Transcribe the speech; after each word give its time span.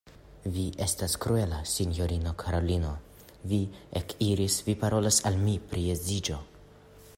Vi 0.53 0.61
estas 0.85 1.15
kruela, 1.25 1.59
sinjorino 1.73 2.33
Karolino, 2.43 2.95
li 3.53 3.61
ekkriis, 4.01 4.59
vi 4.71 4.75
parolas 4.85 5.23
al 5.31 5.41
mi 5.47 5.57
pri 5.71 5.85
edziĝo! 5.97 6.43